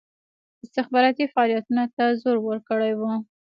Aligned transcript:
استخباراتي 0.63 1.23
فعالیتونو 1.33 1.83
ته 1.95 2.03
زور 2.21 2.37
ورکړی 2.41 2.93
وو. 2.95 3.13